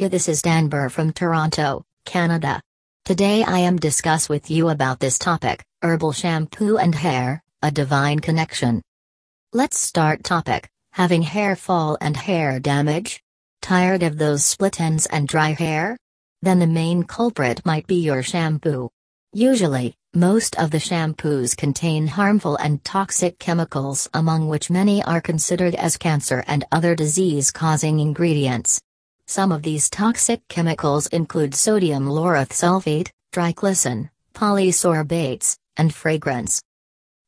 Yeah, 0.00 0.06
this 0.06 0.28
is 0.28 0.42
Dan 0.42 0.68
Burr 0.68 0.90
from 0.90 1.12
Toronto, 1.12 1.84
Canada. 2.04 2.62
Today 3.04 3.42
I 3.42 3.58
am 3.58 3.76
discuss 3.76 4.28
with 4.28 4.48
you 4.48 4.68
about 4.68 5.00
this 5.00 5.18
topic, 5.18 5.64
herbal 5.82 6.12
shampoo 6.12 6.78
and 6.78 6.94
hair, 6.94 7.42
a 7.62 7.72
divine 7.72 8.20
connection. 8.20 8.80
Let's 9.52 9.76
start 9.76 10.22
topic, 10.22 10.70
having 10.92 11.22
hair 11.22 11.56
fall 11.56 11.98
and 12.00 12.16
hair 12.16 12.60
damage? 12.60 13.20
Tired 13.60 14.04
of 14.04 14.18
those 14.18 14.44
split 14.44 14.80
ends 14.80 15.06
and 15.06 15.26
dry 15.26 15.48
hair? 15.48 15.96
Then 16.42 16.60
the 16.60 16.68
main 16.68 17.02
culprit 17.02 17.66
might 17.66 17.88
be 17.88 17.96
your 17.96 18.22
shampoo. 18.22 18.90
Usually, 19.32 19.96
most 20.14 20.56
of 20.60 20.70
the 20.70 20.78
shampoos 20.78 21.56
contain 21.56 22.06
harmful 22.06 22.54
and 22.54 22.84
toxic 22.84 23.40
chemicals 23.40 24.08
among 24.14 24.46
which 24.46 24.70
many 24.70 25.02
are 25.02 25.20
considered 25.20 25.74
as 25.74 25.96
cancer 25.96 26.44
and 26.46 26.64
other 26.70 26.94
disease-causing 26.94 27.98
ingredients. 27.98 28.80
Some 29.30 29.52
of 29.52 29.62
these 29.62 29.90
toxic 29.90 30.40
chemicals 30.48 31.06
include 31.08 31.54
sodium 31.54 32.06
lauryl 32.06 32.48
sulfate, 32.48 33.10
triglycerin, 33.30 34.08
polysorbates, 34.32 35.58
and 35.76 35.94
fragrance. 35.94 36.62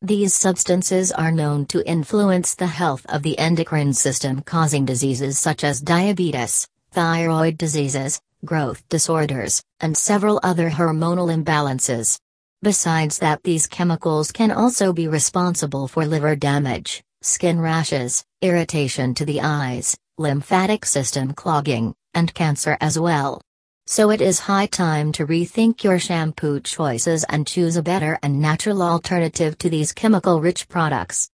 These 0.00 0.32
substances 0.32 1.12
are 1.12 1.30
known 1.30 1.66
to 1.66 1.86
influence 1.86 2.54
the 2.54 2.68
health 2.68 3.04
of 3.10 3.22
the 3.22 3.38
endocrine 3.38 3.92
system 3.92 4.40
causing 4.40 4.86
diseases 4.86 5.38
such 5.38 5.62
as 5.62 5.82
diabetes, 5.82 6.66
thyroid 6.90 7.58
diseases, 7.58 8.18
growth 8.46 8.82
disorders, 8.88 9.62
and 9.80 9.94
several 9.94 10.40
other 10.42 10.70
hormonal 10.70 11.28
imbalances. 11.30 12.18
Besides 12.62 13.18
that 13.18 13.42
these 13.42 13.66
chemicals 13.66 14.32
can 14.32 14.50
also 14.50 14.94
be 14.94 15.06
responsible 15.06 15.86
for 15.86 16.06
liver 16.06 16.34
damage, 16.34 17.04
skin 17.20 17.60
rashes, 17.60 18.24
irritation 18.40 19.12
to 19.16 19.26
the 19.26 19.42
eyes, 19.42 19.98
lymphatic 20.20 20.84
system 20.84 21.32
clogging, 21.32 21.94
and 22.12 22.32
cancer 22.34 22.76
as 22.82 22.98
well. 22.98 23.40
So 23.86 24.10
it 24.10 24.20
is 24.20 24.38
high 24.38 24.66
time 24.66 25.12
to 25.12 25.26
rethink 25.26 25.82
your 25.82 25.98
shampoo 25.98 26.60
choices 26.60 27.24
and 27.24 27.46
choose 27.46 27.76
a 27.76 27.82
better 27.82 28.18
and 28.22 28.38
natural 28.38 28.82
alternative 28.82 29.56
to 29.58 29.70
these 29.70 29.92
chemical-rich 29.94 30.68
products. 30.68 31.30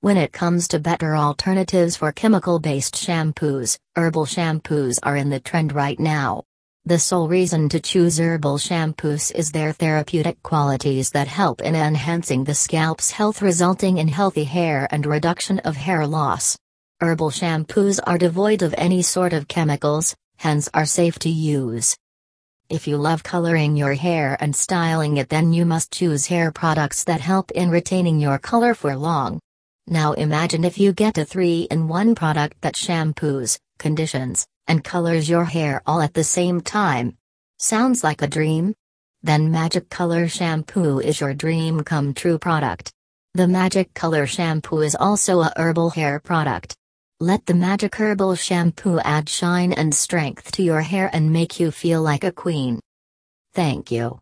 When 0.00 0.16
it 0.16 0.32
comes 0.32 0.66
to 0.68 0.80
better 0.80 1.16
alternatives 1.16 1.96
for 1.96 2.10
chemical-based 2.10 2.96
shampoos, 2.96 3.78
herbal 3.94 4.26
shampoos 4.26 4.98
are 5.04 5.16
in 5.16 5.30
the 5.30 5.40
trend 5.40 5.72
right 5.72 5.98
now. 5.98 6.42
The 6.84 6.98
sole 6.98 7.28
reason 7.28 7.68
to 7.68 7.80
choose 7.80 8.18
herbal 8.18 8.58
shampoos 8.58 9.32
is 9.34 9.52
their 9.52 9.72
therapeutic 9.72 10.42
qualities 10.42 11.10
that 11.10 11.28
help 11.28 11.60
in 11.60 11.76
enhancing 11.76 12.42
the 12.42 12.54
scalp's 12.54 13.12
health 13.12 13.40
resulting 13.40 13.98
in 13.98 14.08
healthy 14.08 14.44
hair 14.44 14.88
and 14.90 15.06
reduction 15.06 15.60
of 15.60 15.76
hair 15.76 16.06
loss. 16.06 16.58
Herbal 16.98 17.28
shampoos 17.28 18.00
are 18.06 18.16
devoid 18.16 18.62
of 18.62 18.74
any 18.78 19.02
sort 19.02 19.34
of 19.34 19.48
chemicals, 19.48 20.16
hence 20.38 20.70
are 20.72 20.86
safe 20.86 21.18
to 21.18 21.28
use. 21.28 21.94
If 22.70 22.88
you 22.88 22.96
love 22.96 23.22
coloring 23.22 23.76
your 23.76 23.92
hair 23.92 24.38
and 24.40 24.56
styling 24.56 25.18
it 25.18 25.28
then 25.28 25.52
you 25.52 25.66
must 25.66 25.92
choose 25.92 26.24
hair 26.24 26.50
products 26.50 27.04
that 27.04 27.20
help 27.20 27.50
in 27.50 27.68
retaining 27.68 28.18
your 28.18 28.38
color 28.38 28.72
for 28.72 28.96
long. 28.96 29.40
Now 29.86 30.14
imagine 30.14 30.64
if 30.64 30.78
you 30.78 30.94
get 30.94 31.18
a 31.18 31.26
3-in-1 31.26 32.16
product 32.16 32.62
that 32.62 32.76
shampoos, 32.76 33.58
conditions, 33.78 34.46
and 34.66 34.82
colors 34.82 35.28
your 35.28 35.44
hair 35.44 35.82
all 35.86 36.00
at 36.00 36.14
the 36.14 36.24
same 36.24 36.62
time. 36.62 37.18
Sounds 37.58 38.02
like 38.02 38.22
a 38.22 38.26
dream? 38.26 38.74
Then 39.22 39.50
Magic 39.50 39.90
Color 39.90 40.28
Shampoo 40.28 41.00
is 41.00 41.20
your 41.20 41.34
dream 41.34 41.84
come 41.84 42.14
true 42.14 42.38
product. 42.38 42.90
The 43.34 43.46
Magic 43.46 43.92
Color 43.92 44.26
Shampoo 44.26 44.80
is 44.80 44.96
also 44.98 45.42
a 45.42 45.52
herbal 45.58 45.90
hair 45.90 46.20
product. 46.20 46.74
Let 47.20 47.46
the 47.46 47.54
Magic 47.54 47.94
Herbal 47.94 48.34
Shampoo 48.34 49.00
add 49.00 49.30
shine 49.30 49.72
and 49.72 49.94
strength 49.94 50.52
to 50.52 50.62
your 50.62 50.82
hair 50.82 51.08
and 51.14 51.32
make 51.32 51.58
you 51.58 51.70
feel 51.70 52.02
like 52.02 52.24
a 52.24 52.30
queen. 52.30 52.78
Thank 53.54 53.90
you. 53.90 54.18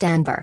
Danber. 0.00 0.42